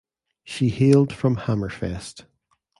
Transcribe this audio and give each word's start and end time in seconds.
She 0.43 0.69
hailed 0.69 1.13
from 1.13 1.35
Hammerfest. 1.35 2.25